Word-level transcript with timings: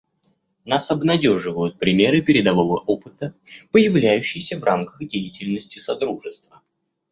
Нас 0.65 0.89
обнадеживают 0.89 1.77
примеры 1.77 2.23
передового 2.23 2.79
опыта, 2.79 3.35
появляющиеся 3.71 4.57
в 4.57 4.63
рамках 4.63 5.05
деятельности 5.07 5.77
Содружества. 5.77 6.63